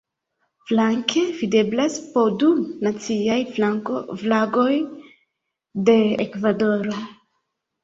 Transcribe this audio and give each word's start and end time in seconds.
Flanke 0.69 1.25
videblas 1.41 1.97
po 2.15 2.23
du 2.45 2.49
naciaj 2.87 3.37
flagoj 4.25 4.75
de 5.93 6.01
Ekvadoro. 6.29 6.99